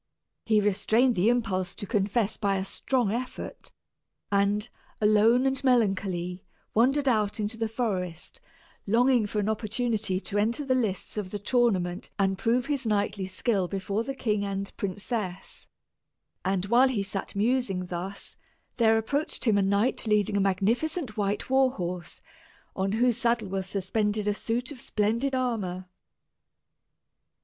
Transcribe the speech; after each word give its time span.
He 0.47 0.59
restrained 0.59 1.13
the 1.13 1.29
impulse 1.29 1.75
to 1.75 1.85
confess 1.85 2.35
by 2.35 2.57
a 2.57 2.65
strong 2.65 3.11
effort, 3.11 3.71
and, 4.31 4.67
alone 4.99 5.45
and 5.45 5.63
melancholy, 5.63 6.43
wandered 6.73 7.07
out 7.07 7.39
into 7.39 7.55
the 7.55 7.67
forest 7.67 8.41
longing 8.87 9.27
for 9.27 9.37
an 9.37 9.47
opportunity 9.47 10.19
to 10.19 10.39
enter 10.39 10.65
the 10.65 10.73
lists 10.73 11.17
of 11.19 11.29
the 11.29 11.37
tournament 11.37 12.09
and 12.17 12.35
prove 12.39 12.65
his 12.65 12.87
knightly 12.87 13.27
skill 13.27 13.67
before 13.67 14.03
the 14.03 14.15
king 14.15 14.43
and 14.43 14.75
princess; 14.75 15.67
and 16.43 16.65
while 16.65 16.87
he 16.87 17.03
sat 17.03 17.35
musing 17.35 17.85
thus, 17.85 18.35
there 18.77 18.97
approached 18.97 19.45
him 19.45 19.55
a 19.55 19.61
knight 19.61 20.07
leading 20.07 20.35
a 20.35 20.39
magnificent 20.41 21.15
white 21.15 21.47
war 21.47 21.73
horse, 21.73 22.21
on 22.75 22.93
whose 22.93 23.17
saddle 23.17 23.49
was 23.49 23.67
suspended 23.67 24.27
a 24.27 24.33
suit 24.33 24.71
of 24.71 24.81
splendid 24.81 25.35
armor. 25.35 25.85